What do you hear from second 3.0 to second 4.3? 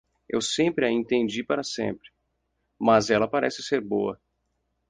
ela parece ser boa.